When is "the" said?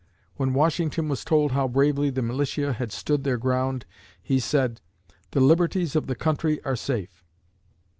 2.09-2.23, 5.29-5.39, 6.07-6.15